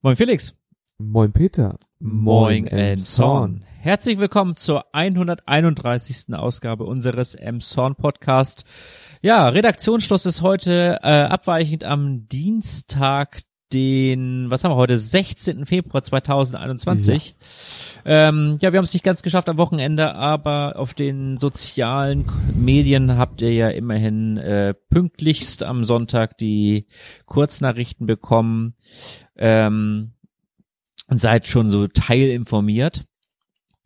[0.00, 0.54] Moin Felix.
[0.98, 1.76] Moin Peter.
[1.98, 3.64] Moin Emson.
[3.80, 6.34] Herzlich willkommen zur 131.
[6.34, 8.64] Ausgabe unseres Emson Podcast.
[9.22, 13.40] Ja, Redaktionsschluss ist heute äh, abweichend am Dienstag,
[13.72, 15.66] den, was haben wir heute, 16.
[15.66, 17.36] Februar 2021.
[18.04, 22.30] Ja, ähm, ja wir haben es nicht ganz geschafft am Wochenende, aber auf den sozialen
[22.54, 26.86] Medien habt ihr ja immerhin äh, pünktlichst am Sonntag die
[27.26, 28.74] Kurznachrichten bekommen
[29.36, 30.12] ähm,
[31.08, 33.04] und seid schon so teilinformiert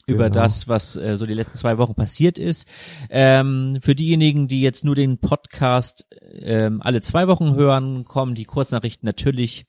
[0.06, 0.42] über genau.
[0.42, 2.66] das, was äh, so die letzten zwei Wochen passiert ist.
[3.08, 6.06] Ähm, für diejenigen, die jetzt nur den Podcast
[6.40, 9.66] ähm, alle zwei Wochen hören, kommen die Kurznachrichten natürlich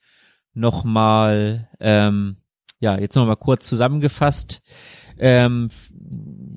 [0.54, 2.38] nochmal, ähm,
[2.80, 4.62] ja, jetzt nochmal kurz zusammengefasst.
[5.20, 5.70] Ähm,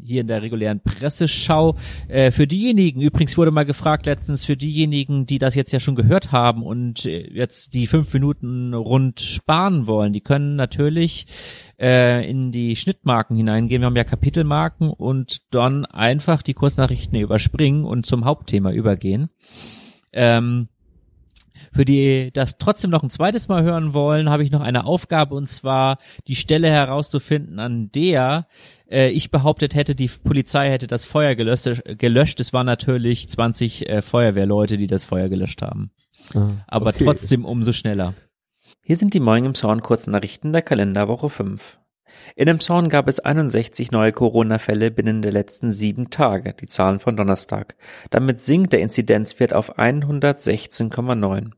[0.03, 1.77] hier in der regulären Presseschau.
[2.09, 5.95] Äh, für diejenigen, übrigens wurde mal gefragt letztens, für diejenigen, die das jetzt ja schon
[5.95, 11.27] gehört haben und äh, jetzt die fünf Minuten rund sparen wollen, die können natürlich
[11.79, 13.83] äh, in die Schnittmarken hineingehen.
[13.83, 19.29] Wir haben ja Kapitelmarken und dann einfach die Kurznachrichten überspringen und zum Hauptthema übergehen.
[20.13, 20.69] Ähm,
[21.77, 25.35] für die das trotzdem noch ein zweites Mal hören wollen, habe ich noch eine Aufgabe
[25.35, 28.49] und zwar die Stelle herauszufinden, an der
[28.91, 31.83] äh, ich behauptet hätte, die Polizei hätte das Feuer gelöscht.
[31.99, 32.41] gelöscht.
[32.41, 35.91] Es waren natürlich 20 äh, Feuerwehrleute, die das Feuer gelöscht haben.
[36.35, 37.05] Ah, Aber okay.
[37.05, 38.15] trotzdem umso schneller.
[38.83, 41.79] Hier sind die Morgen im Zorn kurzen Nachrichten der Kalenderwoche 5.
[42.35, 47.17] In Emshorn gab es 61 neue Corona-Fälle binnen der letzten sieben Tage, die Zahlen von
[47.17, 47.77] Donnerstag.
[48.11, 51.51] Damit sinkt der Inzidenzwert auf 116,9.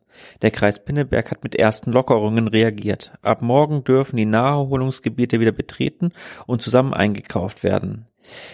[0.42, 3.12] Der Kreis Pinneberg hat mit ersten Lockerungen reagiert.
[3.23, 6.12] Ab morgen dürfen die Naherholungsgebiete wieder betreten
[6.47, 8.06] und zusammen eingekauft werden.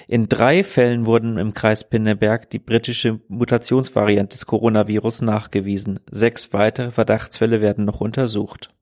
[0.07, 6.01] In drei Fällen wurden im Kreis Pinneberg die britische Mutationsvariante des Coronavirus nachgewiesen.
[6.11, 8.74] Sechs weitere Verdachtsfälle werden noch untersucht.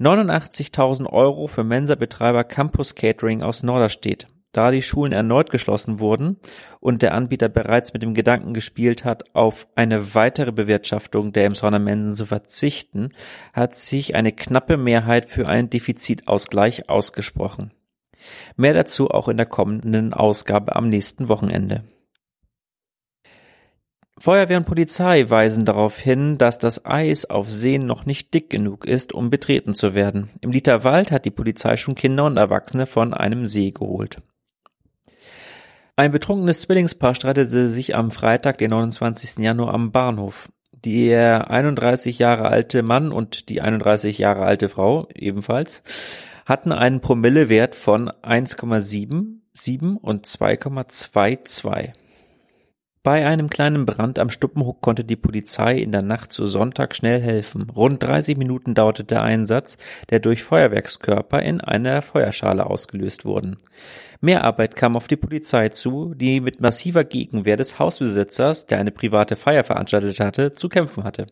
[0.00, 4.28] 89.000 Euro für Mensa-Betreiber Campus Catering aus Norderstedt.
[4.52, 6.38] Da die Schulen erneut geschlossen wurden
[6.80, 11.80] und der Anbieter bereits mit dem Gedanken gespielt hat, auf eine weitere Bewirtschaftung der Emshorner
[11.80, 13.10] Mensen zu verzichten,
[13.52, 17.72] hat sich eine knappe Mehrheit für einen Defizitausgleich ausgesprochen.
[18.56, 21.84] Mehr dazu auch in der kommenden Ausgabe am nächsten Wochenende.
[24.20, 28.84] Feuerwehr und Polizei weisen darauf hin, dass das Eis auf Seen noch nicht dick genug
[28.84, 30.30] ist, um betreten zu werden.
[30.40, 34.18] Im Literwald hat die Polizei schon Kinder und Erwachsene von einem See geholt.
[35.94, 39.38] Ein betrunkenes Zwillingspaar streitete sich am Freitag, den 29.
[39.38, 40.48] Januar am Bahnhof.
[40.72, 45.82] Der 31 Jahre alte Mann und die 31 Jahre alte Frau ebenfalls
[46.44, 51.92] hatten einen Promillewert von 1,77 und 2,22.
[53.08, 57.22] Bei einem kleinen Brand am Stuppenhook konnte die Polizei in der Nacht zu Sonntag schnell
[57.22, 57.70] helfen.
[57.70, 59.78] Rund 30 Minuten dauerte der Einsatz,
[60.10, 63.56] der durch Feuerwerkskörper in einer Feuerschale ausgelöst wurden.
[64.20, 68.90] Mehr Arbeit kam auf die Polizei zu, die mit massiver Gegenwehr des Hausbesitzers, der eine
[68.90, 71.28] private Feier veranstaltet hatte, zu kämpfen hatte.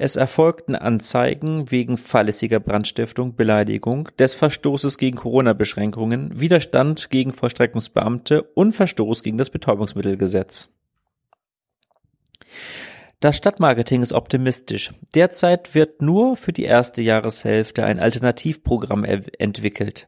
[0.00, 8.74] Es erfolgten Anzeigen wegen fahrlässiger Brandstiftung, Beleidigung, des Verstoßes gegen Corona-Beschränkungen, Widerstand gegen Vollstreckungsbeamte und
[8.74, 10.68] Verstoß gegen das Betäubungsmittelgesetz.
[13.18, 14.94] Das Stadtmarketing ist optimistisch.
[15.16, 20.06] Derzeit wird nur für die erste Jahreshälfte ein Alternativprogramm entwickelt.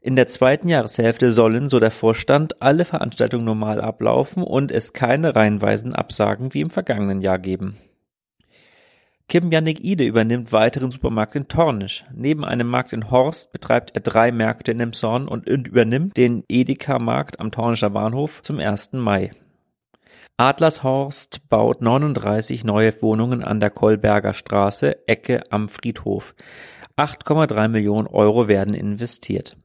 [0.00, 5.36] In der zweiten Jahreshälfte sollen, so der Vorstand, alle Veranstaltungen normal ablaufen und es keine
[5.36, 7.76] reihenweisen Absagen wie im vergangenen Jahr geben.
[9.32, 12.04] Kim Jannik Ide übernimmt weiteren Supermarkt in Tornisch.
[12.14, 17.40] Neben einem Markt in Horst betreibt er drei Märkte in Emshorn und übernimmt den Edeka-Markt
[17.40, 18.92] am Tornischer Bahnhof zum 1.
[18.92, 19.30] Mai.
[20.36, 26.34] Adlershorst baut 39 neue Wohnungen an der Kolberger Straße, Ecke am Friedhof.
[26.98, 29.56] 8,3 Millionen Euro werden investiert.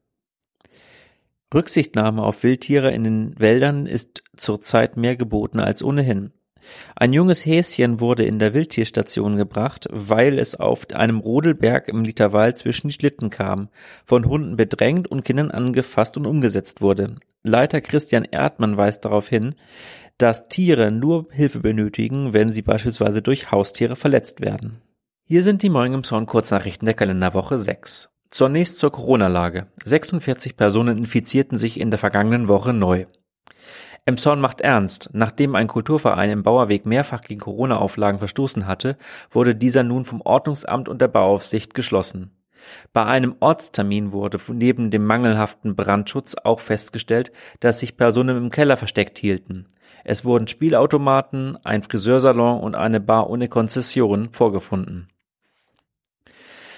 [1.53, 6.31] Rücksichtnahme auf Wildtiere in den Wäldern ist zurzeit mehr geboten als ohnehin.
[6.95, 12.57] Ein junges Häschen wurde in der Wildtierstation gebracht, weil es auf einem Rodelberg im Literwald
[12.57, 13.69] zwischen die Schlitten kam,
[14.06, 17.15] von Hunden bedrängt und Kindern angefasst und umgesetzt wurde.
[17.44, 19.56] Leiter Christian Erdmann weist darauf hin,
[20.18, 24.81] dass Tiere nur Hilfe benötigen, wenn sie beispielsweise durch Haustiere verletzt werden.
[25.25, 28.10] Hier sind die Morgen im Zorn Kurznachrichten der Kalenderwoche 6.
[28.30, 29.68] Zunächst zur Corona-Lage.
[29.83, 33.06] 46 Personen infizierten sich in der vergangenen Woche neu.
[34.07, 35.09] Emshorn macht ernst.
[35.12, 38.98] Nachdem ein Kulturverein im Bauerweg mehrfach gegen Corona-Auflagen verstoßen hatte,
[39.31, 42.31] wurde dieser nun vom Ordnungsamt und der Bauaufsicht geschlossen.
[42.94, 48.77] Bei einem Ortstermin wurde neben dem mangelhaften Brandschutz auch festgestellt, dass sich Personen im Keller
[48.77, 49.68] versteckt hielten.
[50.06, 55.10] Es wurden Spielautomaten, ein Friseursalon und eine Bar ohne Konzession vorgefunden.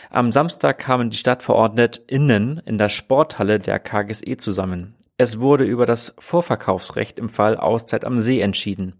[0.09, 4.95] Am Samstag kamen die StadtverordnetInnen in der Sporthalle der KGSE zusammen.
[5.21, 8.93] Es wurde über das Vorverkaufsrecht im Fall Auszeit am See entschieden.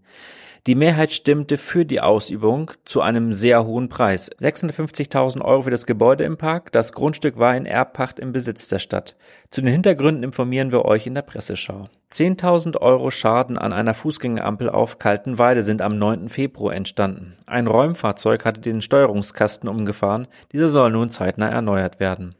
[0.66, 4.30] Die Mehrheit stimmte für die Ausübung zu einem sehr hohen Preis.
[4.38, 6.72] 650.000 Euro für das Gebäude im Park.
[6.72, 9.16] Das Grundstück war in Erbpacht im Besitz der Stadt.
[9.50, 11.88] Zu den Hintergründen informieren wir euch in der Presseschau.
[12.12, 16.28] 10.000 Euro Schaden an einer Fußgängerampel auf Kaltenweide sind am 9.
[16.28, 17.34] Februar entstanden.
[17.46, 20.28] Ein Räumfahrzeug hatte den Steuerungskasten umgefahren.
[20.52, 22.34] Dieser soll nun zeitnah erneuert werden.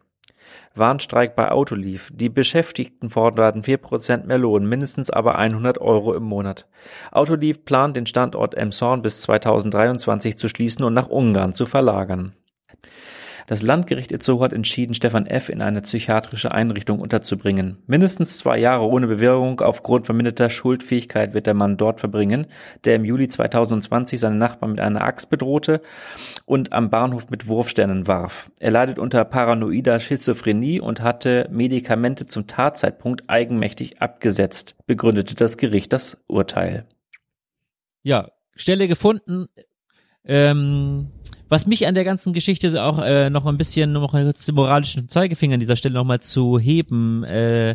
[0.74, 2.10] Warnstreik bei Autoliv.
[2.14, 6.68] Die Beschäftigten forderten vier Prozent mehr Lohn, mindestens aber 100 Euro im Monat.
[7.10, 12.32] Autoliv plant den Standort Emshorn bis 2023 zu schließen und nach Ungarn zu verlagern.
[13.46, 15.48] Das Landgericht Itzehoe hat entschieden, Stefan F.
[15.48, 17.78] in eine psychiatrische Einrichtung unterzubringen.
[17.86, 22.46] Mindestens zwei Jahre ohne Bewährung aufgrund verminderter Schuldfähigkeit wird der Mann dort verbringen,
[22.84, 25.80] der im Juli 2020 seine Nachbarn mit einer Axt bedrohte
[26.44, 28.50] und am Bahnhof mit Wurfsternen warf.
[28.60, 35.92] Er leidet unter paranoider Schizophrenie und hatte Medikamente zum Tatzeitpunkt eigenmächtig abgesetzt, begründete das Gericht
[35.92, 36.86] das Urteil.
[38.02, 39.48] Ja, Stelle gefunden.
[40.24, 41.10] Ähm
[41.50, 45.54] was mich an der ganzen Geschichte auch äh, noch ein bisschen noch einen moralischen Zeigefinger
[45.54, 47.74] an dieser Stelle nochmal zu heben, äh,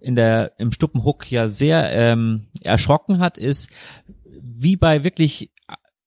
[0.00, 3.70] in der im Stuppenhook ja sehr ähm, erschrocken hat, ist,
[4.42, 5.52] wie bei wirklich,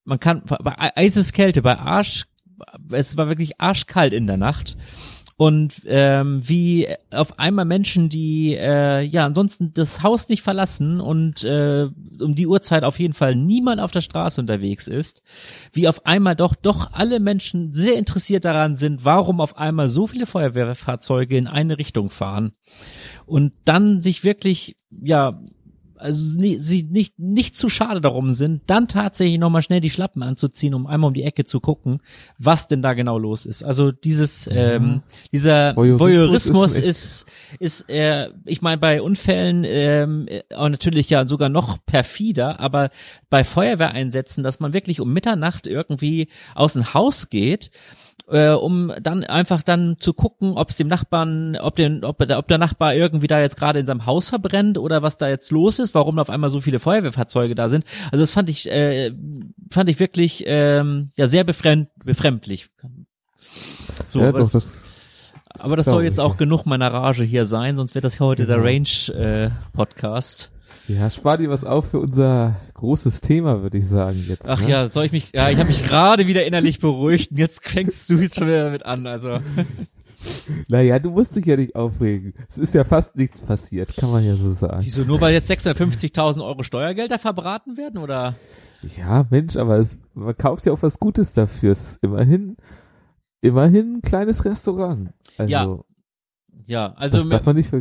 [0.03, 2.25] man kann bei Eiseskälte, bei Arsch,
[2.91, 4.75] es war wirklich arschkalt in der Nacht
[5.37, 11.43] und ähm, wie auf einmal Menschen, die äh, ja ansonsten das Haus nicht verlassen und
[11.43, 11.89] äh,
[12.21, 15.23] um die Uhrzeit auf jeden Fall niemand auf der Straße unterwegs ist,
[15.73, 20.07] wie auf einmal doch doch alle Menschen sehr interessiert daran sind, warum auf einmal so
[20.07, 22.53] viele Feuerwehrfahrzeuge in eine Richtung fahren.
[23.25, 25.41] Und dann sich wirklich ja
[26.05, 30.73] also sie nicht, nicht zu schade darum sind, dann tatsächlich nochmal schnell die Schlappen anzuziehen,
[30.73, 32.01] um einmal um die Ecke zu gucken,
[32.37, 33.63] was denn da genau los ist.
[33.63, 37.27] Also dieses, ähm, dieser Voyeurismus, Voyeurismus ist,
[37.59, 42.91] ist, ist äh, ich meine, bei Unfällen ähm, auch natürlich ja sogar noch perfider, aber
[43.29, 47.71] bei Feuerwehreinsätzen, dass man wirklich um Mitternacht irgendwie aus dem Haus geht,
[48.27, 52.47] äh, um dann einfach dann zu gucken, ob es dem Nachbarn, ob, den, ob, ob
[52.47, 55.79] der Nachbar irgendwie da jetzt gerade in seinem Haus verbrennt oder was da jetzt los
[55.79, 57.85] ist, warum auf einmal so viele Feuerwehrfahrzeuge da sind.
[58.11, 59.11] Also das fand ich, äh,
[59.71, 62.69] fand ich wirklich ähm, ja sehr befremd, befremdlich.
[64.05, 65.07] So, ja, was, doch, das,
[65.59, 68.45] aber das soll jetzt auch genug meiner Rage hier sein, sonst wird das hier heute
[68.45, 68.57] genau.
[68.57, 70.51] der Range äh, Podcast.
[70.87, 74.47] Ja, spar dir was auf für unser großes Thema, würde ich sagen jetzt.
[74.47, 74.69] Ach ne?
[74.69, 78.09] ja, soll ich mich, ja, ich habe mich gerade wieder innerlich beruhigt und jetzt fängst
[78.09, 79.39] du jetzt schon wieder damit an, also.
[80.69, 82.33] Naja, du musst dich ja nicht aufregen.
[82.49, 84.83] Es ist ja fast nichts passiert, kann man ja so sagen.
[84.83, 88.33] Wieso, nur weil jetzt 650.000 Euro Steuergelder verbraten werden, oder?
[88.97, 91.71] Ja, Mensch, aber es, man kauft ja auch was Gutes dafür.
[91.71, 92.57] Es ist immerhin,
[93.41, 95.11] immerhin ein kleines Restaurant.
[95.37, 95.79] Also, ja.
[96.65, 97.19] Ja, also.
[97.19, 97.71] Das darf man nicht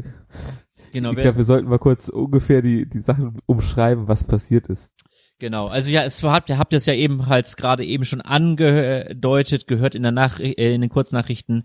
[0.94, 1.11] Genau.
[1.11, 4.93] Ich glaube, wir sollten mal kurz ungefähr die, die Sachen umschreiben, was passiert ist.
[5.40, 9.94] Genau, also ja, es habt ihr habt es ja ebenfalls gerade eben schon angedeutet, gehört
[9.96, 11.64] in der Nach äh, in den Kurznachrichten.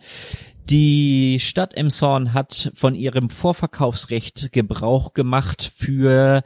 [0.69, 6.43] Die Stadt Emshorn hat von ihrem Vorverkaufsrecht Gebrauch gemacht für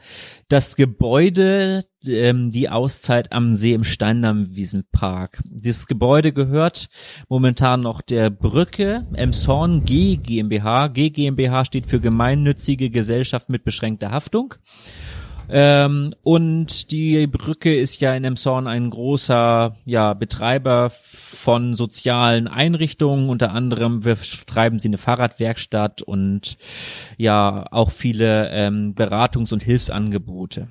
[0.48, 5.42] das Gebäude, ähm, die Auszeit am See im Steindamm-Wiesenpark.
[5.86, 6.88] Gebäude gehört
[7.28, 10.88] momentan noch der Brücke Emshorn G GmbH.
[10.88, 14.54] G GmbH steht für Gemeinnützige Gesellschaft mit beschränkter Haftung.
[15.48, 23.28] Ähm, und die Brücke ist ja in Emshorn ein großer ja, Betreiber von sozialen Einrichtungen.
[23.28, 26.56] Unter anderem betreiben sie eine Fahrradwerkstatt und
[27.16, 30.68] ja auch viele ähm, Beratungs- und Hilfsangebote.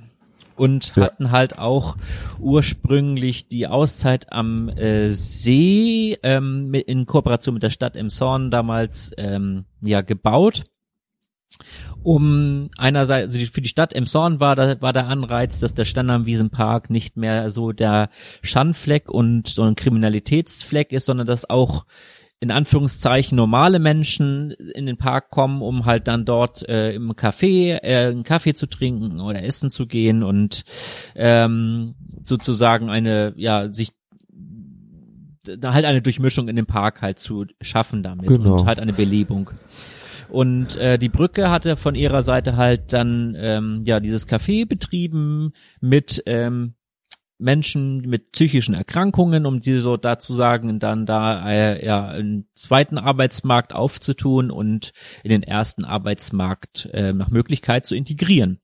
[0.56, 1.04] Und ja.
[1.04, 1.98] hatten halt auch
[2.40, 9.12] ursprünglich die Auszeit am äh, See ähm, mit, in Kooperation mit der Stadt Emshorn damals
[9.18, 10.64] ähm, ja gebaut
[12.04, 16.90] um einerseits, also für die Stadt Emshorn war, da, war der Anreiz, dass der Standardwiesenpark
[16.90, 18.10] nicht mehr so der
[18.42, 21.86] Schandfleck und so ein Kriminalitätsfleck ist, sondern dass auch
[22.44, 27.80] in Anführungszeichen normale Menschen in den Park kommen, um halt dann dort äh, im Café
[27.82, 30.66] äh, einen Kaffee zu trinken oder essen zu gehen und
[31.16, 33.94] ähm, sozusagen eine, ja, sich
[35.44, 38.60] da halt eine Durchmischung in dem Park halt zu schaffen damit genau.
[38.60, 39.52] und halt eine Belebung.
[40.34, 45.54] Und äh, die Brücke hatte von ihrer Seite halt dann ähm, ja dieses Café betrieben
[45.80, 46.74] mit ähm,
[47.38, 52.98] Menschen mit psychischen Erkrankungen, um die so dazu sagen, dann da äh, ja einen zweiten
[52.98, 58.60] Arbeitsmarkt aufzutun und in den ersten Arbeitsmarkt äh, nach Möglichkeit zu integrieren.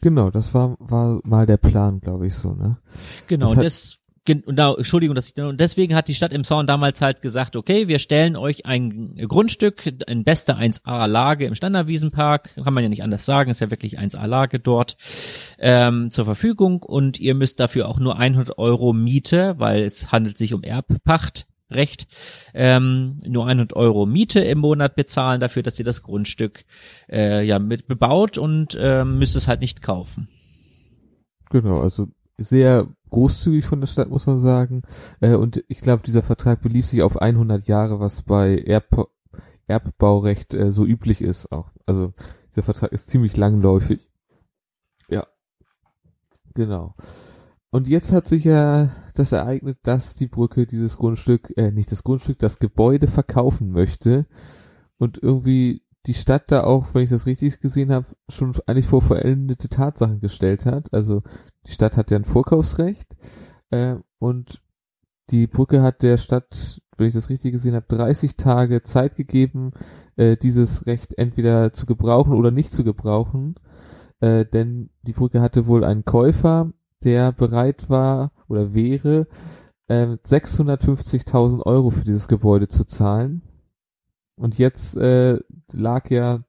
[0.00, 2.78] Genau, das war war mal der Plan, glaube ich so, ne?
[3.26, 7.22] Genau, das, Genau, Entschuldigung, dass ich und deswegen hat die Stadt im Zorn damals halt
[7.22, 12.84] gesagt, okay, wir stellen euch ein Grundstück in bester 1A Lage im Standardwiesenpark, kann man
[12.84, 14.96] ja nicht anders sagen, ist ja wirklich 1A Lage dort
[15.58, 20.38] ähm, zur Verfügung und ihr müsst dafür auch nur 100 Euro Miete, weil es handelt
[20.38, 22.06] sich um Erbpacht Recht
[22.54, 26.64] ähm, nur 100 Euro Miete im Monat bezahlen dafür, dass ihr das Grundstück
[27.10, 30.28] äh, ja mit bebaut und äh, müsst es halt nicht kaufen.
[31.50, 32.08] Genau, also
[32.42, 34.82] sehr großzügig von der Stadt, muss man sagen.
[35.20, 39.08] Äh, und ich glaube, dieser Vertrag beließ sich auf 100 Jahre, was bei Erb
[39.68, 41.70] Erbbaurecht äh, so üblich ist auch.
[41.86, 42.12] Also
[42.50, 44.10] dieser Vertrag ist ziemlich langläufig.
[45.08, 45.26] Ja,
[46.54, 46.94] genau.
[47.70, 52.02] Und jetzt hat sich ja das ereignet, dass die Brücke dieses Grundstück, äh, nicht das
[52.02, 54.26] Grundstück, das Gebäude verkaufen möchte.
[54.98, 59.02] Und irgendwie die Stadt da auch, wenn ich das richtig gesehen habe, schon eigentlich vor
[59.02, 60.92] vollendete Tatsachen gestellt hat.
[60.92, 61.22] Also
[61.66, 63.16] die Stadt hat ja ein Vorkaufsrecht
[63.70, 64.62] äh, und
[65.30, 69.72] die Brücke hat der Stadt, wenn ich das richtig gesehen habe, 30 Tage Zeit gegeben,
[70.16, 73.54] äh, dieses Recht entweder zu gebrauchen oder nicht zu gebrauchen.
[74.20, 76.72] Äh, denn die Brücke hatte wohl einen Käufer,
[77.04, 79.26] der bereit war oder wäre,
[79.86, 83.42] äh, 650.000 Euro für dieses Gebäude zu zahlen.
[84.42, 85.38] Und jetzt äh,
[85.72, 86.40] lag ja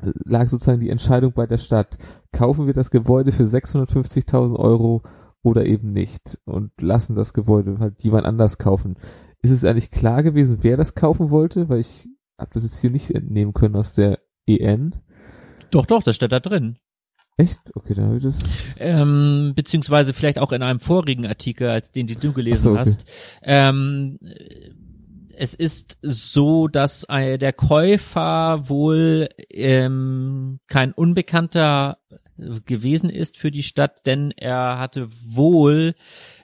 [0.00, 1.98] lag sozusagen die Entscheidung bei der Stadt.
[2.32, 5.02] Kaufen wir das Gebäude für 650.000 Euro
[5.42, 8.96] oder eben nicht und lassen das Gebäude halt jemand anders kaufen.
[9.42, 11.68] Ist es eigentlich klar gewesen, wer das kaufen wollte?
[11.68, 14.94] Weil ich habe das jetzt hier nicht entnehmen können aus der EN.
[15.70, 16.78] Doch, doch, das steht da drin.
[17.36, 17.60] Echt?
[17.74, 18.38] Okay, dann habe ich das.
[18.78, 22.80] Ähm, beziehungsweise vielleicht auch in einem vorigen Artikel, als den, den du gelesen so, okay.
[22.80, 23.04] hast.
[23.42, 24.18] Ähm,
[25.36, 31.98] es ist so, dass äh, der Käufer wohl ähm, kein Unbekannter
[32.36, 35.94] gewesen ist für die Stadt, denn er hatte wohl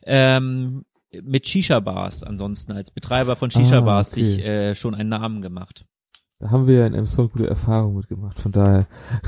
[0.04, 0.84] ähm,
[1.22, 4.24] mit Shisha-Bars ansonsten als Betreiber von Shisha-Bars ah, okay.
[4.24, 5.84] sich äh, schon einen Namen gemacht.
[6.38, 8.86] Da haben wir ja in Amazon gute Erfahrungen mitgemacht, von daher.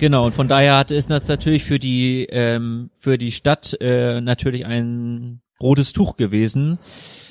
[0.00, 4.20] Genau, und von daher hat, ist das natürlich für die, ähm, für die Stadt äh,
[4.20, 6.78] natürlich ein rotes Tuch gewesen.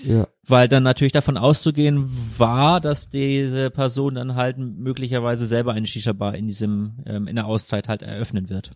[0.03, 0.27] Ja.
[0.48, 6.36] Weil dann natürlich davon auszugehen war, dass diese Person dann halt möglicherweise selber eine Shisha-Bar
[6.36, 8.72] in diesem, ähm, in der Auszeit halt eröffnen wird.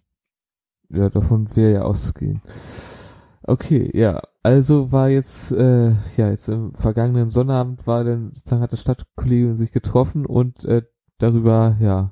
[0.90, 2.42] Ja, davon wäre ja auszugehen.
[3.44, 8.74] Okay, ja, also war jetzt, äh, ja, jetzt im vergangenen Sonnabend war dann sozusagen hat
[8.74, 10.84] das Stadtkollegium sich getroffen und äh,
[11.18, 12.12] darüber, ja,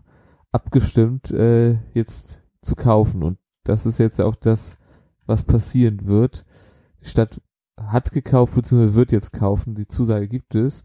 [0.51, 3.23] abgestimmt, äh, jetzt zu kaufen.
[3.23, 4.77] Und das ist jetzt auch das,
[5.25, 6.45] was passieren wird.
[7.01, 7.41] Die Stadt
[7.87, 9.75] hat gekauft, beziehungsweise wird jetzt kaufen.
[9.75, 10.83] Die Zusage gibt es.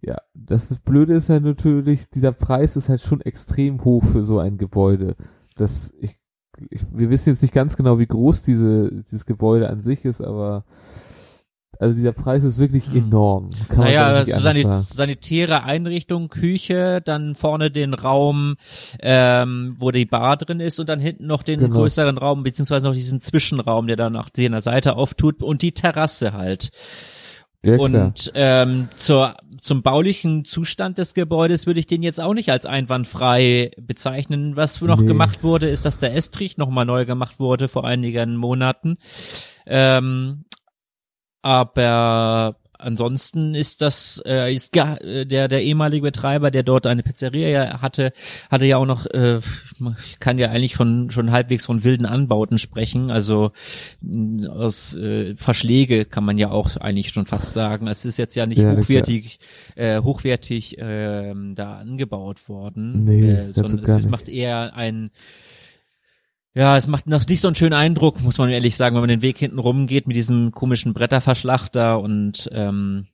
[0.00, 4.38] Ja, das Blöde ist halt natürlich, dieser Preis ist halt schon extrem hoch für so
[4.38, 5.16] ein Gebäude.
[5.56, 6.18] Das, ich,
[6.70, 10.20] ich, wir wissen jetzt nicht ganz genau, wie groß diese, dieses Gebäude an sich ist,
[10.20, 10.64] aber
[11.78, 12.96] also dieser Preis ist wirklich hm.
[12.96, 13.50] enorm.
[13.68, 18.56] Kann naja, sanit sanitäre Einrichtung, Küche, dann vorne den Raum,
[19.00, 21.76] ähm, wo die Bar drin ist und dann hinten noch den genau.
[21.76, 26.32] größeren Raum, beziehungsweise noch diesen Zwischenraum, der dann nach der Seite auftut und die Terrasse
[26.32, 26.70] halt.
[27.62, 32.50] Ja, und ähm, zur, zum baulichen Zustand des Gebäudes würde ich den jetzt auch nicht
[32.50, 34.54] als einwandfrei bezeichnen.
[34.54, 35.06] Was noch nee.
[35.06, 38.98] gemacht wurde, ist, dass der Estrich nochmal neu gemacht wurde vor einigen Monaten.
[39.66, 40.44] Ähm,
[41.46, 47.80] aber ansonsten ist das äh, ist äh, der der ehemalige Betreiber, der dort eine Pizzeria
[47.80, 48.12] hatte,
[48.50, 49.38] hatte ja auch noch äh,
[50.18, 53.12] kann ja eigentlich von schon halbwegs von wilden Anbauten sprechen.
[53.12, 53.52] Also
[54.50, 57.86] aus äh, Verschläge kann man ja auch eigentlich schon fast sagen.
[57.86, 59.38] Es ist jetzt ja nicht ja, hochwertig
[59.76, 65.12] äh, hochwertig äh, da angebaut worden, nee, äh, sondern es macht eher ein
[66.56, 69.10] ja, es macht noch nicht so einen schönen Eindruck, muss man ehrlich sagen, wenn man
[69.10, 73.08] den Weg hinten rumgeht mit diesem komischen Bretterverschlachter und ähm,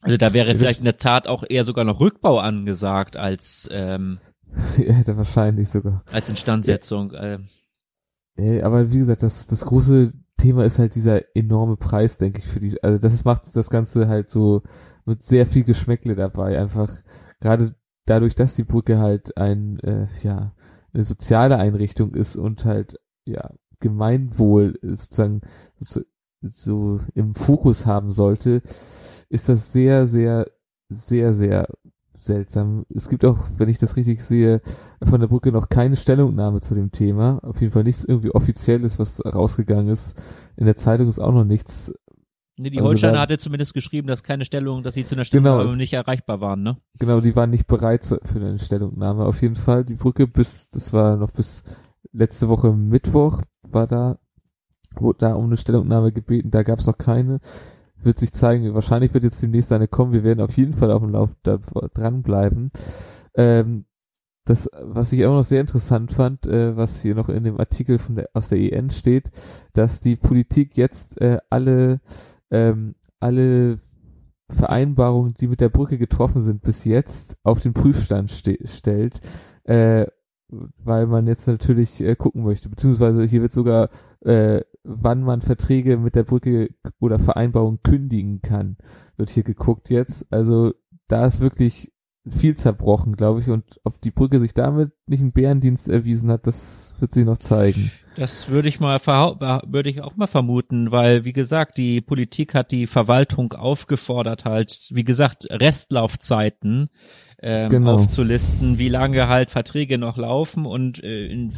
[0.00, 3.68] also da wäre ja, vielleicht in der Tat auch eher sogar noch Rückbau angesagt als
[3.70, 4.18] ähm,
[4.78, 7.12] ja, wahrscheinlich sogar als Instandsetzung.
[7.12, 7.34] Ja.
[7.34, 7.38] Äh.
[8.36, 12.46] Ja, aber wie gesagt, das das große Thema ist halt dieser enorme Preis, denke ich,
[12.48, 12.82] für die.
[12.82, 14.62] Also das macht das Ganze halt so
[15.04, 16.58] mit sehr viel Geschmäckle dabei.
[16.58, 16.90] Einfach
[17.38, 20.52] gerade dadurch, dass die Brücke halt ein äh, ja
[20.94, 25.42] eine soziale Einrichtung ist und halt, ja, Gemeinwohl sozusagen
[25.78, 26.00] so,
[26.40, 28.62] so im Fokus haben sollte,
[29.28, 30.46] ist das sehr, sehr,
[30.88, 31.66] sehr, sehr
[32.16, 32.86] seltsam.
[32.94, 34.62] Es gibt auch, wenn ich das richtig sehe,
[35.02, 37.40] von der Brücke noch keine Stellungnahme zu dem Thema.
[37.42, 40.20] Auf jeden Fall nichts irgendwie offizielles, was rausgegangen ist.
[40.56, 41.92] In der Zeitung ist auch noch nichts
[42.56, 45.64] Nee, die also Holsteiner hatte zumindest geschrieben, dass keine Stellung, dass sie zu einer Stellungnahme
[45.64, 46.76] genau, nicht erreichbar waren, ne?
[46.98, 49.24] Genau, die waren nicht bereit für eine Stellungnahme.
[49.24, 51.64] Auf jeden Fall, die Brücke bis, das war noch bis
[52.12, 54.18] letzte Woche Mittwoch, war da
[55.00, 57.40] wurde da um eine Stellungnahme gebeten, da gab es noch keine.
[57.96, 61.02] Wird sich zeigen, wahrscheinlich wird jetzt demnächst eine kommen, wir werden auf jeden Fall auf
[61.02, 61.58] dem Lauf da,
[61.94, 62.70] dranbleiben.
[63.34, 63.86] Ähm,
[64.44, 67.98] das, was ich auch noch sehr interessant fand, äh, was hier noch in dem Artikel
[67.98, 69.30] von der, aus der EN steht,
[69.72, 72.00] dass die Politik jetzt äh, alle,
[72.50, 73.78] ähm, alle
[74.50, 79.20] Vereinbarungen, die mit der Brücke getroffen sind, bis jetzt auf den Prüfstand stellt,
[79.64, 80.06] äh,
[80.48, 83.88] weil man jetzt natürlich äh, gucken möchte, beziehungsweise hier wird sogar,
[84.20, 86.68] äh, wann man Verträge mit der Brücke
[87.00, 88.76] oder Vereinbarungen kündigen kann,
[89.16, 90.26] wird hier geguckt jetzt.
[90.30, 90.74] Also
[91.08, 91.93] da ist wirklich
[92.28, 96.46] viel zerbrochen, glaube ich, und ob die Brücke sich damit nicht einen Bärendienst erwiesen hat,
[96.46, 97.90] das wird sich noch zeigen.
[98.16, 102.70] Das würde ich mal würde ich auch mal vermuten, weil wie gesagt, die Politik hat
[102.70, 106.88] die Verwaltung aufgefordert, halt, wie gesagt, Restlaufzeiten
[107.42, 107.96] ähm, genau.
[107.96, 111.52] aufzulisten, wie lange halt Verträge noch laufen und äh, in,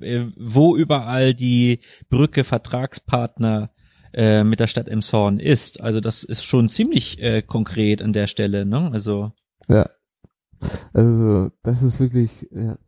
[0.00, 3.70] äh, wo überall die Brücke Vertragspartner
[4.12, 5.80] äh, mit der Stadt Emshorn ist.
[5.80, 8.90] Also das ist schon ziemlich äh, konkret an der Stelle, ne?
[8.92, 9.32] Also
[9.68, 9.88] ja,
[10.92, 12.78] also, das ist wirklich, ja.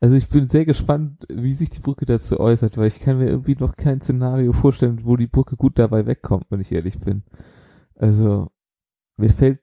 [0.00, 3.28] Also ich bin sehr gespannt, wie sich die Brücke dazu äußert, weil ich kann mir
[3.28, 7.22] irgendwie noch kein Szenario vorstellen, wo die Brücke gut dabei wegkommt, wenn ich ehrlich bin.
[7.94, 8.50] Also,
[9.16, 9.60] mir fällt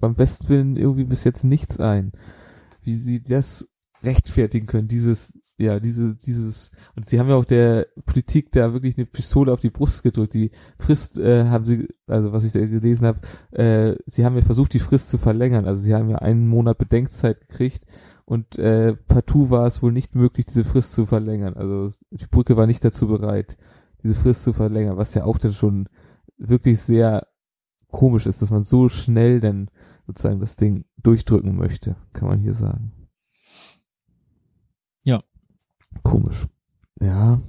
[0.00, 2.12] beim besten Willen irgendwie bis jetzt nichts ein,
[2.82, 3.68] wie sie das
[4.02, 8.96] rechtfertigen können, dieses ja, diese, dieses, und sie haben ja auch der Politik da wirklich
[8.96, 10.34] eine Pistole auf die Brust gedrückt.
[10.34, 13.20] Die Frist äh, haben sie, also was ich da gelesen habe,
[13.52, 15.66] äh, sie haben ja versucht, die Frist zu verlängern.
[15.66, 17.84] Also sie haben ja einen Monat Bedenkzeit gekriegt
[18.24, 21.54] und äh, partout war es wohl nicht möglich, diese Frist zu verlängern.
[21.54, 23.56] Also die Brücke war nicht dazu bereit,
[24.02, 25.88] diese Frist zu verlängern, was ja auch dann schon
[26.38, 27.26] wirklich sehr
[27.88, 29.68] komisch ist, dass man so schnell dann
[30.06, 33.01] sozusagen das Ding durchdrücken möchte, kann man hier sagen.
[36.02, 36.46] Komisch.
[37.00, 37.40] Ja.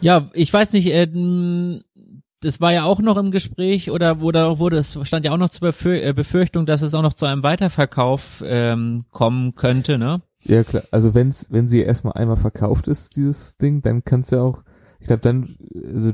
[0.00, 1.08] Ja, ich weiß nicht, äh,
[2.40, 5.50] das war ja auch noch im Gespräch oder wurde, wurde es stand ja auch noch
[5.50, 10.22] zur äh, Befürchtung, dass es auch noch zu einem Weiterverkauf ähm, kommen könnte, ne?
[10.42, 14.40] Ja klar, also wenn's, wenn sie erstmal einmal verkauft ist, dieses Ding, dann kannst du
[14.40, 14.62] auch,
[15.00, 16.12] ich glaube dann, also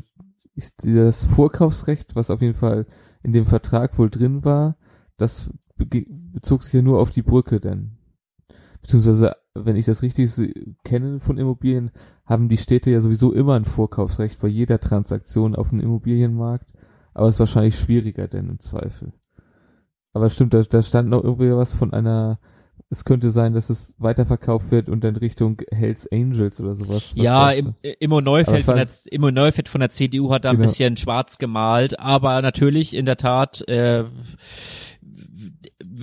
[0.54, 2.86] ist das Vorkaufsrecht, was auf jeden Fall
[3.22, 4.76] in dem Vertrag wohl drin war,
[5.16, 7.98] das bezog sich ja nur auf die Brücke denn.
[8.84, 10.30] Beziehungsweise wenn ich das richtig
[10.84, 11.90] kenne von Immobilien,
[12.26, 16.70] haben die Städte ja sowieso immer ein Vorkaufsrecht bei jeder Transaktion auf dem Immobilienmarkt.
[17.14, 19.14] Aber es ist wahrscheinlich schwieriger denn im Zweifel.
[20.12, 22.38] Aber stimmt, da, da stand noch irgendwie was von einer,
[22.90, 27.12] es könnte sein, dass es weiterverkauft wird und dann Richtung Hells Angels oder sowas.
[27.14, 30.60] ja, im, Immo Neufeld, von der, Immo Neufeld von der CDU hat da genau.
[30.60, 34.04] ein bisschen schwarz gemalt, aber natürlich in der Tat, äh,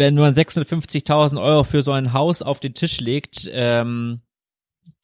[0.01, 4.21] wenn man 650.000 Euro für so ein Haus auf den Tisch legt, ähm,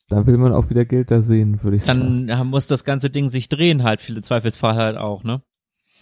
[0.09, 2.27] dann will man auch wieder Geld da sehen, würde ich dann sagen.
[2.27, 5.43] Dann muss das ganze Ding sich drehen halt, viele Zweifelsfall halt auch, ne?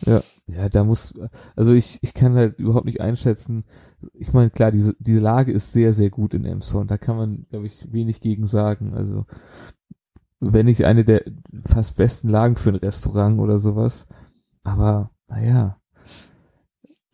[0.05, 1.13] Ja, ja, da muss,
[1.57, 3.65] also ich, ich kann halt überhaupt nicht einschätzen.
[4.13, 6.87] Ich meine, klar, diese, diese Lage ist sehr, sehr gut in Emshorn.
[6.87, 8.93] Da kann man, glaube ich, wenig gegen sagen.
[8.93, 9.25] Also,
[10.39, 11.23] wenn nicht eine der
[11.65, 14.07] fast besten Lagen für ein Restaurant oder sowas.
[14.63, 15.81] Aber, naja,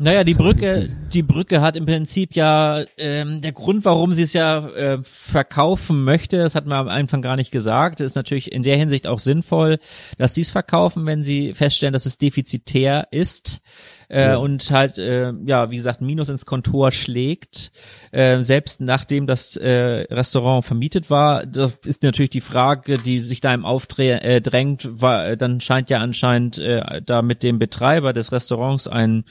[0.02, 4.34] naja, die Brücke, die Brücke hat im Prinzip ja ähm, der Grund, warum sie es
[4.34, 8.64] ja äh, verkaufen möchte, das hat man am Anfang gar nicht gesagt, ist natürlich in
[8.64, 9.78] der Hinsicht auch sinnvoll,
[10.18, 13.62] dass sie es verkaufen, wenn sie feststellen, dass es defizitär ist
[14.10, 14.36] äh, ja.
[14.38, 17.72] und halt äh, ja wie gesagt Minus ins Kontor schlägt.
[18.12, 23.40] Äh, selbst nachdem das äh, Restaurant vermietet war, das ist natürlich die Frage, die sich
[23.40, 28.32] da im Aufdrängt, äh, war, dann scheint ja anscheinend äh, da mit dem Betreiber des
[28.32, 29.26] Restaurants ein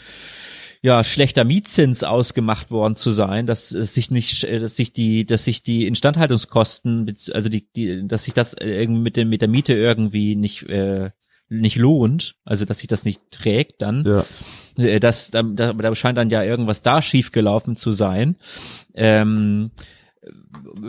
[0.83, 5.27] ja schlechter Mietzins ausgemacht worden zu sein, dass es sich nicht, äh, dass sich die,
[5.27, 9.49] dass sich die Instandhaltungskosten, also die, die, dass sich das irgendwie mit dem mit der
[9.49, 11.11] Miete irgendwie nicht äh,
[11.49, 14.25] nicht lohnt, also dass sich das nicht trägt, dann ja.
[14.79, 18.37] Äh, das da, da scheint dann ja irgendwas da schiefgelaufen zu sein.
[18.95, 19.73] Ähm,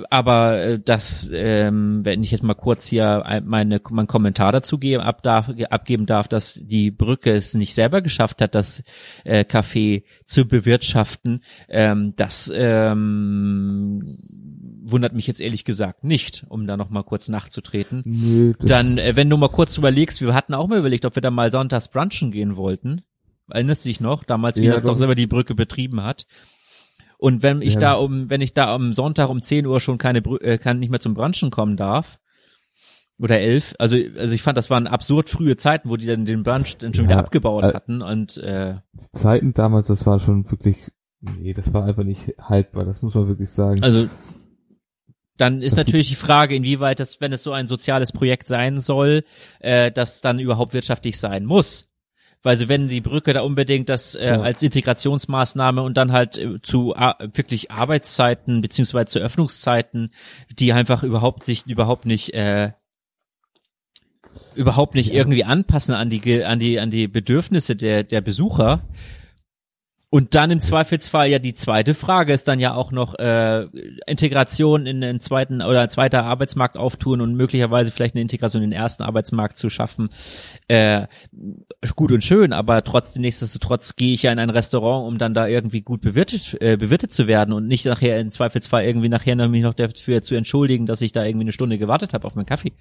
[0.09, 5.01] aber äh, das, ähm, wenn ich jetzt mal kurz hier meine, meinen Kommentar dazu geben,
[5.01, 8.83] ab darf, abgeben darf, dass die Brücke es nicht selber geschafft hat, das
[9.23, 14.17] äh, Café zu bewirtschaften, ähm, das ähm,
[14.83, 18.01] wundert mich jetzt ehrlich gesagt nicht, um da noch mal kurz nachzutreten.
[18.05, 21.21] Nee, Dann, äh, wenn du mal kurz überlegst, wir hatten auch mal überlegt, ob wir
[21.21, 23.01] da mal sonntags brunchen gehen wollten.
[23.49, 24.23] Erinnerst du dich noch?
[24.23, 26.25] Damals, wie ja, das doch selber die Brücke betrieben hat.
[27.21, 27.79] Und wenn ich ja.
[27.79, 30.89] da um, wenn ich da am Sonntag um 10 Uhr schon keine, äh, kann nicht
[30.89, 32.19] mehr zum Brunchen kommen darf,
[33.19, 36.41] oder elf, also, also ich fand, das waren absurd frühe Zeiten, wo die dann den
[36.41, 38.73] Brunch dann schon ja, wieder abgebaut äh, hatten und, äh,
[39.13, 40.77] Zeiten damals, das war schon wirklich,
[41.19, 43.83] nee, das war einfach nicht haltbar, das muss man wirklich sagen.
[43.83, 44.07] Also,
[45.37, 48.79] dann ist Das natürlich die Frage, inwieweit das, wenn es so ein soziales Projekt sein
[48.79, 49.23] soll,
[49.59, 51.90] äh, das dann überhaupt wirtschaftlich sein muss.
[52.43, 54.41] Weil so wenn die Brücke da unbedingt das äh, Ja.
[54.41, 60.11] als Integrationsmaßnahme und dann halt äh, zu wirklich Arbeitszeiten beziehungsweise zu Öffnungszeiten,
[60.49, 62.71] die einfach überhaupt sich überhaupt nicht äh,
[64.55, 68.81] überhaupt nicht irgendwie anpassen an die an die an die Bedürfnisse der der Besucher.
[70.13, 73.65] Und dann im Zweifelsfall ja die zweite Frage ist dann ja auch noch äh,
[74.05, 78.77] Integration in den zweiten oder zweiter Arbeitsmarkt auftun und möglicherweise vielleicht eine Integration in den
[78.77, 80.09] ersten Arbeitsmarkt zu schaffen.
[80.67, 81.07] Äh,
[81.95, 85.47] gut und schön, aber trotzdem nichtsdestotrotz gehe ich ja in ein Restaurant, um dann da
[85.47, 89.47] irgendwie gut bewirtet, äh, bewirtet zu werden und nicht nachher im Zweifelsfall irgendwie nachher noch
[89.47, 92.45] mich noch dafür zu entschuldigen, dass ich da irgendwie eine Stunde gewartet habe auf meinen
[92.47, 92.73] Kaffee.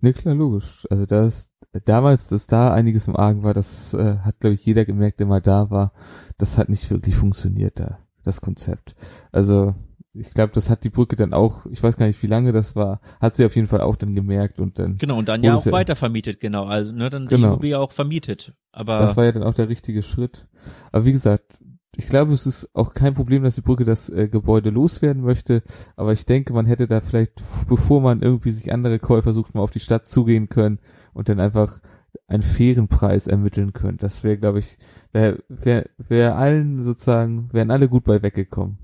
[0.00, 0.86] Ne, klar, logisch.
[0.88, 1.49] Also das
[1.84, 5.26] damals, dass da einiges im Argen war, das äh, hat, glaube ich, jeder gemerkt, der
[5.26, 5.92] mal da war.
[6.38, 8.94] Das hat nicht wirklich funktioniert da, das Konzept.
[9.32, 9.74] Also
[10.12, 12.74] ich glaube, das hat die Brücke dann auch, ich weiß gar nicht, wie lange das
[12.74, 15.54] war, hat sie auf jeden Fall auch dann gemerkt und dann, Genau, und dann ja
[15.54, 16.64] auch ja- weiter vermietet, genau.
[16.64, 17.48] Also ne, dann die Genau.
[17.48, 18.52] Immobilie auch vermietet.
[18.72, 20.48] Aber das war ja dann auch der richtige Schritt.
[20.90, 21.58] Aber wie gesagt,
[22.00, 25.62] ich glaube, es ist auch kein Problem, dass die Brücke das äh, Gebäude loswerden möchte,
[25.96, 29.60] aber ich denke, man hätte da vielleicht, bevor man irgendwie sich andere Käufer sucht, mal
[29.60, 30.78] auf die Stadt zugehen können
[31.12, 31.80] und dann einfach
[32.26, 33.98] einen fairen Preis ermitteln können.
[33.98, 34.78] Das wäre, glaube ich,
[35.12, 38.78] wäre wär, allen sozusagen, wären alle gut bei weggekommen.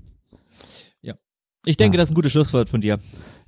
[1.67, 2.01] Ich denke, Ja.
[2.01, 2.99] das ist ein gutes Schlusswort von dir.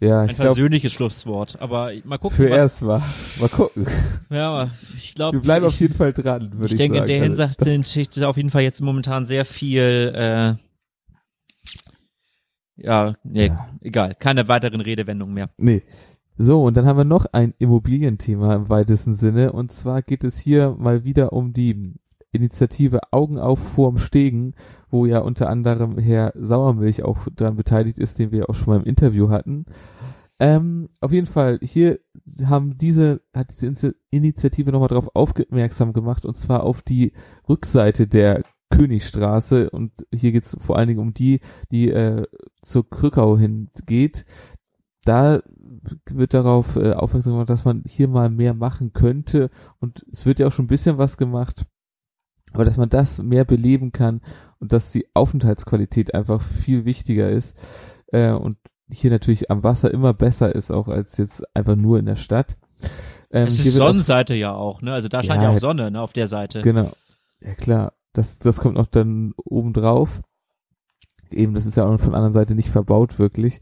[0.02, 1.60] Ja, Ein ich glaube, persönliches Schlusswort.
[1.62, 3.02] Aber mal gucken, für erst mal.
[3.40, 3.86] Mal gucken.
[4.30, 7.00] ja, aber ich glaube, Wir bleiben ich, auf jeden Fall dran, würde ich, ich denke,
[7.00, 7.10] sagen.
[7.12, 10.56] in der Also, Hinsicht ist auf jeden Fall jetzt momentan sehr viel, äh,
[12.78, 13.68] ja, nee, Ja.
[13.82, 15.50] egal, keine weiteren Redewendungen mehr.
[15.58, 15.84] Nee.
[16.38, 19.52] So, und dann haben wir noch ein Immobilienthema im weitesten Sinne.
[19.52, 21.96] Und zwar geht es hier mal wieder um die
[22.32, 24.54] Initiative Augen auf vorm Stegen,
[24.90, 28.80] wo ja unter anderem Herr Sauermilch auch dran beteiligt ist, den wir auch schon mal
[28.80, 29.66] im Interview hatten.
[30.40, 32.00] Ähm, auf jeden Fall, hier
[32.46, 37.12] haben diese, hat diese Initi- Initiative nochmal darauf aufmerksam gemacht, und zwar auf die
[37.50, 39.70] Rückseite der Königstraße.
[39.70, 42.26] Und hier geht es vor allen Dingen um die, die äh,
[42.62, 44.26] zur Krückau hingeht.
[45.04, 45.42] Da
[46.06, 49.50] wird darauf äh, aufmerksam gemacht, dass man hier mal mehr machen könnte.
[49.80, 51.66] Und es wird ja auch schon ein bisschen was gemacht.
[52.54, 54.22] Aber dass man das mehr beleben kann
[54.60, 57.58] und dass die Aufenthaltsqualität einfach viel wichtiger ist.
[58.08, 58.58] Äh, und
[58.90, 62.58] hier natürlich am Wasser immer besser ist, auch als jetzt einfach nur in der Stadt.
[63.32, 64.94] Ähm, es ist Sonnenseite ja auch, ne?
[64.94, 66.62] Also da scheint Ja, ja auch Sonne, ne, auf der Seite.
[66.62, 66.92] Genau.
[67.42, 67.94] Ja klar.
[68.14, 70.22] Das, das kommt noch dann oben drauf.
[71.34, 73.60] Eben, das ist ja auch von der anderen Seite nicht verbaut, wirklich.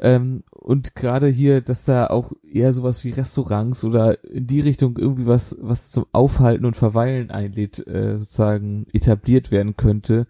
[0.00, 4.96] Ähm, und gerade hier, dass da auch eher sowas wie Restaurants oder in die Richtung
[4.98, 10.26] irgendwie was, was zum Aufhalten und Verweilen einlädt, äh, sozusagen etabliert werden könnte.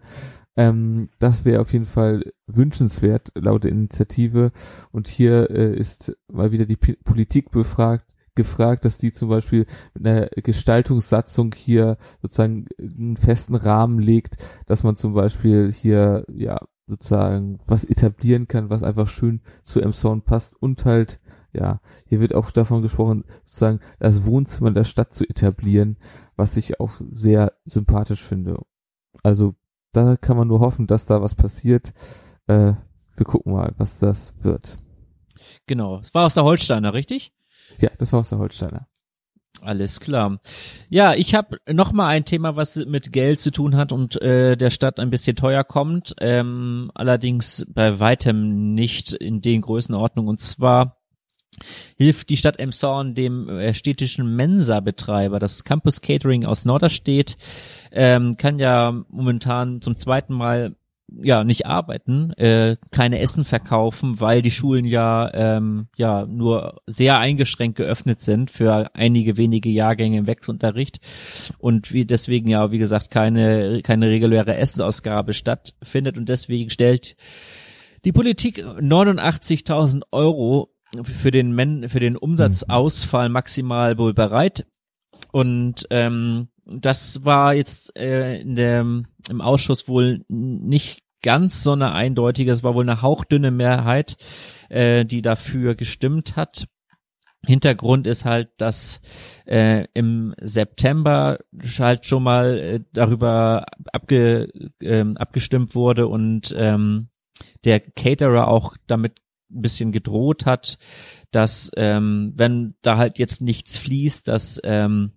[0.55, 4.51] Ähm, das wäre auf jeden Fall wünschenswert, laut der Initiative.
[4.91, 9.65] Und hier äh, ist mal wieder die P Politik befragt, gefragt, dass die zum Beispiel
[9.93, 16.59] mit einer Gestaltungssatzung hier sozusagen einen festen Rahmen legt, dass man zum Beispiel hier ja
[16.87, 21.19] sozusagen was etablieren kann, was einfach schön zu Emshorn passt und halt
[21.53, 25.97] ja, hier wird auch davon gesprochen, sozusagen das Wohnzimmer der Stadt zu etablieren,
[26.35, 28.59] was ich auch sehr sympathisch finde.
[29.21, 29.53] Also
[29.91, 31.93] da kann man nur hoffen, dass da was passiert.
[32.47, 32.73] Äh,
[33.15, 34.77] wir gucken mal, was das wird.
[35.67, 35.99] Genau.
[35.99, 37.31] Es war aus der Holsteiner, richtig?
[37.83, 38.87] Ja, das war aus der Holsteiner.
[39.59, 40.39] Alles klar.
[40.87, 44.55] Ja, ich habe noch mal ein Thema, was mit Geld zu tun hat und äh,
[44.55, 50.29] der Stadt ein bisschen teuer kommt, ähm, allerdings bei weitem nicht in den Größenordnungen.
[50.29, 51.01] Und zwar
[51.97, 57.35] hilft die Stadt Emshorn dem äh, städtischen Mensa-Betreiber, das Campus Catering aus Norderstedt,
[57.91, 60.77] ähm, kann ja momentan zum zweiten Mal
[61.21, 67.19] ja nicht arbeiten, äh, keine Essen verkaufen, weil die Schulen ja ähm, ja nur sehr
[67.19, 70.99] eingeschränkt geöffnet sind für einige wenige Jahrgänge im Wechselunterricht
[71.57, 77.15] und wie deswegen ja wie gesagt keine keine reguläre Essensausgabe stattfindet und deswegen stellt
[78.05, 80.73] die Politik 89.000 Euro
[81.03, 84.65] für den Men für den Umsatzausfall maximal wohl bereit
[85.31, 91.93] und ähm, das war jetzt äh, in dem im Ausschuss wohl nicht ganz so eine
[91.93, 94.17] eindeutige, es war wohl eine hauchdünne Mehrheit,
[94.69, 96.67] äh, die dafür gestimmt hat.
[97.45, 99.01] Hintergrund ist halt, dass
[99.45, 101.39] äh, im September
[101.77, 104.49] halt schon mal äh, darüber abge,
[104.81, 107.09] ähm, abgestimmt wurde und ähm,
[107.65, 109.19] der Caterer auch damit
[109.51, 110.77] ein bisschen gedroht hat,
[111.31, 115.11] dass ähm, wenn da halt jetzt nichts fließt, dass ähm,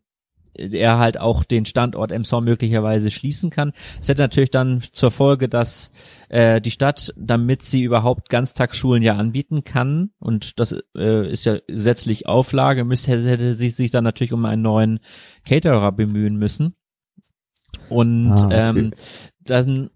[0.58, 3.72] er halt auch den Standort Emshorn möglicherweise schließen kann.
[4.00, 5.90] Es hätte natürlich dann zur Folge, dass
[6.28, 11.58] äh, die Stadt, damit sie überhaupt Ganztagsschulen ja anbieten kann, und das äh, ist ja
[11.66, 15.00] gesetzlich Auflage, müsste hätte sie sich dann natürlich um einen neuen
[15.44, 16.74] Caterer bemühen müssen.
[17.88, 18.80] Und ah, okay.
[18.80, 18.92] ähm,
[19.44, 19.90] dann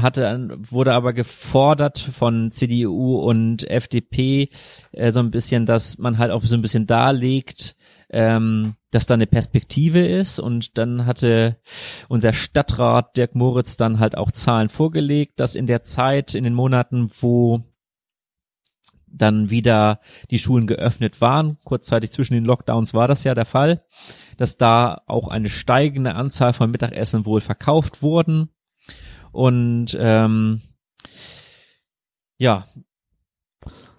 [0.00, 4.48] hatte, wurde aber gefordert von CDU und FDP
[4.92, 7.76] äh, so ein bisschen, dass man halt auch so ein bisschen darlegt,
[8.14, 10.38] ähm, dass da eine Perspektive ist.
[10.38, 11.58] Und dann hatte
[12.08, 16.54] unser Stadtrat Dirk Moritz dann halt auch Zahlen vorgelegt, dass in der Zeit, in den
[16.54, 17.64] Monaten, wo
[19.08, 20.00] dann wieder
[20.30, 23.82] die Schulen geöffnet waren, kurzzeitig zwischen den Lockdowns war das ja der Fall,
[24.36, 28.48] dass da auch eine steigende Anzahl von Mittagessen wohl verkauft wurden.
[29.32, 30.62] Und ähm,
[32.38, 32.68] ja,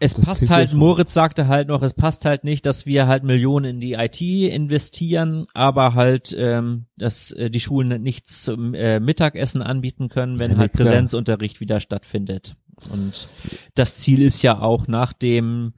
[0.05, 3.23] es das passt halt, Moritz sagte halt noch, es passt halt nicht, dass wir halt
[3.23, 8.99] Millionen in die IT investieren, aber halt, ähm, dass äh, die Schulen nichts zum äh,
[8.99, 10.87] Mittagessen anbieten können, wenn ja, halt klar.
[10.87, 12.55] Präsenzunterricht wieder stattfindet.
[12.91, 13.27] Und
[13.73, 15.73] das Ziel ist ja auch nach dem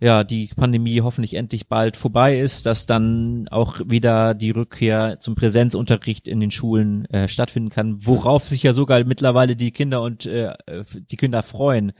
[0.00, 5.34] ja, die Pandemie hoffentlich endlich bald vorbei ist, dass dann auch wieder die Rückkehr zum
[5.34, 10.26] Präsenzunterricht in den Schulen äh, stattfinden kann, worauf sich ja sogar mittlerweile die Kinder und
[10.26, 10.54] äh,
[11.10, 11.92] die Kinder freuen.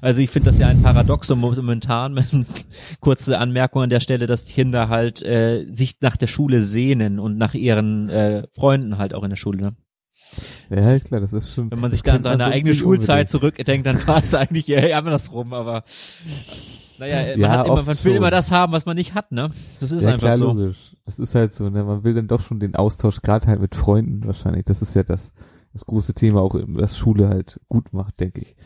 [0.00, 2.46] Also ich finde das ja ein Paradoxum momentan.
[3.00, 7.18] Kurze Anmerkung an der Stelle, dass die Kinder halt äh, sich nach der Schule sehnen
[7.18, 9.60] und nach ihren äh, Freunden halt auch in der Schule.
[9.60, 9.76] Ne?
[10.70, 11.70] Ja, klar, das ist schon.
[11.70, 15.52] Wenn man sich da an seine eigene Schulzeit zurückdenkt, dann war es eigentlich eher andersrum,
[15.52, 15.84] aber
[16.98, 18.10] naja, man, ja, hat immer, man will so.
[18.10, 19.50] immer das haben, was man nicht hat, ne?
[19.80, 20.46] Das ist ja, einfach klar, so.
[20.46, 20.96] Logisch.
[21.04, 21.84] Das ist halt so, ne?
[21.84, 24.64] Man will dann doch schon den Austausch, gerade halt mit Freunden wahrscheinlich.
[24.64, 25.32] Das ist ja das,
[25.72, 28.56] das große Thema, auch was Schule halt gut macht, denke ich.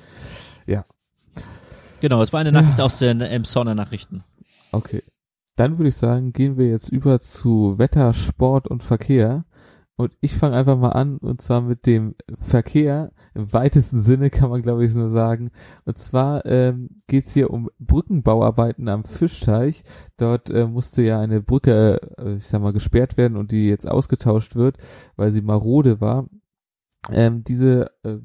[0.66, 0.84] Ja.
[2.00, 4.24] Genau, es war eine Nachricht aus den Emsonner Nachrichten.
[4.72, 5.02] Okay.
[5.56, 9.44] Dann würde ich sagen, gehen wir jetzt über zu Wetter, Sport und Verkehr.
[9.96, 13.10] Und ich fange einfach mal an, und zwar mit dem Verkehr.
[13.34, 15.50] Im weitesten Sinne kann man, glaube ich, nur sagen.
[15.84, 19.82] Und zwar ähm, geht hier um Brückenbauarbeiten am Fischteich.
[20.16, 23.88] Dort äh, musste ja eine Brücke, äh, ich sag mal, gesperrt werden und die jetzt
[23.88, 24.78] ausgetauscht wird,
[25.16, 26.26] weil sie marode war.
[27.10, 28.18] Ähm, diese äh,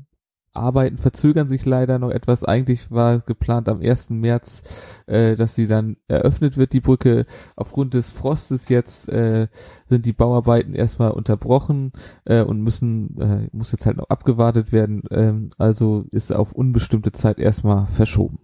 [0.53, 2.43] Arbeiten verzögern sich leider noch etwas.
[2.43, 4.11] Eigentlich war geplant am 1.
[4.11, 4.61] März,
[5.07, 7.25] äh, dass sie dann eröffnet wird, die Brücke.
[7.55, 9.47] Aufgrund des Frostes jetzt äh,
[9.87, 11.91] sind die Bauarbeiten erstmal unterbrochen
[12.25, 15.03] äh, und müssen, äh, muss jetzt halt noch abgewartet werden.
[15.11, 18.39] Ähm, also ist auf unbestimmte Zeit erstmal verschoben.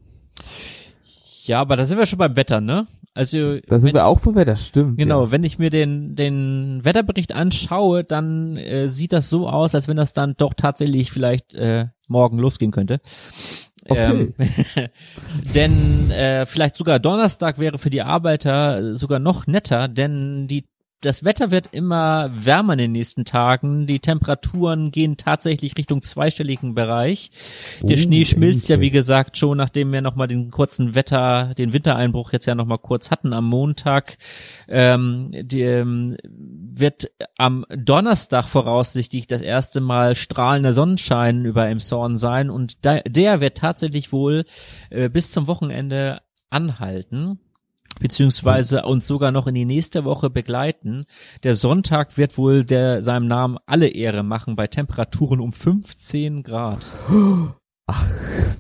[1.43, 2.88] Ja, aber da sind wir schon beim Wetter, ne?
[3.19, 4.97] Also da sind wir auch vom Wetter, stimmt.
[4.97, 5.32] Genau, ja.
[5.32, 9.97] wenn ich mir den den Wetterbericht anschaue, dann äh, sieht das so aus, als wenn
[9.97, 13.01] das dann doch tatsächlich vielleicht äh, morgen losgehen könnte.
[13.86, 14.32] Okay.
[14.38, 14.89] Ähm,
[15.53, 20.69] denn äh, vielleicht sogar Donnerstag wäre für die Arbeiter sogar noch netter, denn die
[21.02, 23.88] das Wetter wird immer wärmer in den nächsten Tagen.
[23.88, 27.32] Die Temperaturen gehen tatsächlich Richtung zweistelligen Bereich.
[27.82, 31.74] Der oh, Schnee schmilzt ja, wie gesagt, schon, nachdem wir nochmal den kurzen Wetter, den
[31.74, 34.18] Wintereinbruch jetzt ja nochmal kurz hatten am Montag.
[34.68, 42.50] Ähm, die, ähm, wird am Donnerstag voraussichtlich das erste Mal strahlender Sonnenschein über Emshorn sein
[42.50, 44.46] und da, der wird tatsächlich wohl
[44.90, 47.40] äh, bis zum Wochenende anhalten
[48.00, 51.06] beziehungsweise uns sogar noch in die nächste Woche begleiten.
[51.44, 56.86] Der Sonntag wird wohl der seinem Namen alle Ehre machen bei Temperaturen um 15 Grad.
[57.88, 58.08] Ach,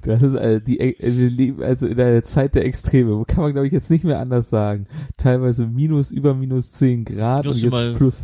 [0.01, 3.23] das ist also die äh, wir leben also in einer Zeit der Extreme.
[3.25, 4.87] Kann man glaube ich jetzt nicht mehr anders sagen.
[5.17, 8.17] Teilweise minus über minus 10 Grad und jetzt plus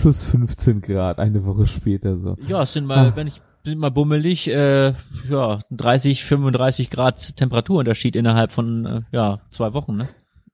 [0.00, 2.36] plus 15 Grad eine Woche später so.
[2.48, 3.16] Ja, es sind mal, Ach.
[3.16, 4.92] wenn ich sind mal bummelig, äh,
[5.30, 10.08] ja, 30, 35 Grad Temperaturunterschied innerhalb von äh, ja, zwei Wochen, ne?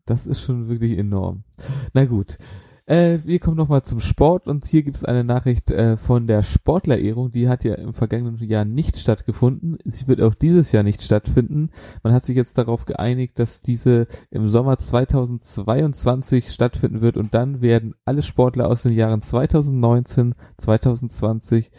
[0.08, 1.44] Das ist schon wirklich enorm.
[1.92, 2.38] Na gut.
[2.86, 6.42] Äh, wir kommen nochmal zum Sport und hier gibt es eine Nachricht äh, von der
[6.42, 9.76] Sportlerehrung, die hat ja im vergangenen Jahr nicht stattgefunden.
[9.84, 11.68] Sie wird auch dieses Jahr nicht stattfinden.
[12.02, 17.60] Man hat sich jetzt darauf geeinigt, dass diese im Sommer 2022 stattfinden wird und dann
[17.60, 21.70] werden alle Sportler aus den Jahren 2019, 2020,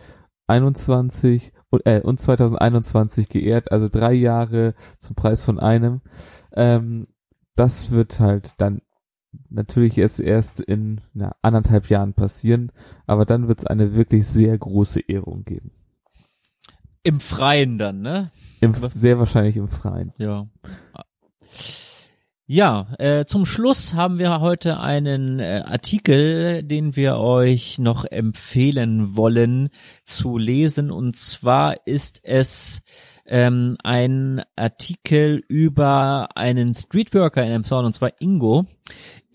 [0.46, 6.02] 21 und, äh, und 2021 geehrt, also drei Jahre zum Preis von einem.
[6.54, 7.06] Ähm,
[7.56, 8.82] das wird halt dann
[9.50, 12.72] natürlich erst erst in na, anderthalb Jahren passieren,
[13.06, 15.72] aber dann wird es eine wirklich sehr große Ehrung geben.
[17.04, 18.32] Im Freien dann, ne?
[18.60, 20.12] Im, sehr wahrscheinlich im Freien.
[20.18, 20.48] Ja.
[22.52, 29.16] Ja, äh, zum Schluss haben wir heute einen äh, Artikel, den wir euch noch empfehlen
[29.16, 29.70] wollen
[30.04, 30.90] zu lesen.
[30.90, 32.82] Und zwar ist es
[33.30, 38.66] ähm, ein Artikel über einen Streetworker in Emshorn, und zwar Ingo.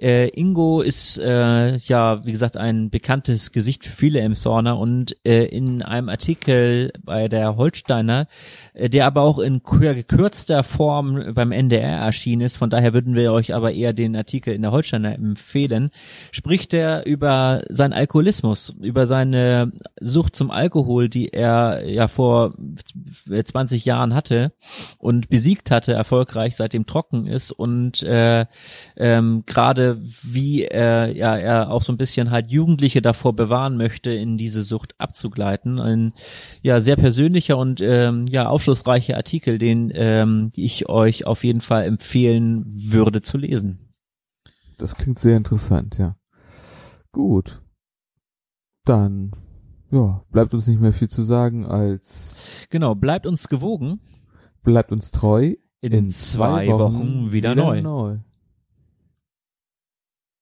[0.04, 5.46] Äh, Ingo ist äh, ja, wie gesagt, ein bekanntes Gesicht für viele Emshorner und äh,
[5.46, 8.26] in einem Artikel bei der Holsteiner,
[8.74, 13.32] äh, der aber auch in gekürzter Form beim NDR erschienen ist, von daher würden wir
[13.32, 15.90] euch aber eher den Artikel in der Holsteiner empfehlen,
[16.32, 22.52] spricht er über seinen Alkoholismus, über seine Sucht zum Alkohol, die er ja vor
[23.26, 24.52] 20 Jahren hatte
[24.98, 28.44] und besiegt hatte, erfolgreich seitdem trocken ist und äh,
[28.98, 34.10] ähm, gerade wie er ja er auch so ein bisschen halt Jugendliche davor bewahren möchte,
[34.10, 35.78] in diese Sucht abzugleiten.
[35.78, 36.12] Ein
[36.62, 41.84] ja sehr persönlicher und ähm, ja aufschlussreicher Artikel, den ähm, ich euch auf jeden Fall
[41.84, 43.94] empfehlen würde zu lesen.
[44.78, 46.16] Das klingt sehr interessant, ja.
[47.12, 47.62] Gut.
[48.84, 49.30] Dann
[49.90, 54.00] ja, bleibt uns nicht mehr viel zu sagen als Genau, bleibt uns gewogen.
[54.62, 55.54] Bleibt uns treu.
[55.80, 57.82] In, in zwei, zwei Wochen, Wochen, wieder, wieder neu.
[57.82, 58.18] neu.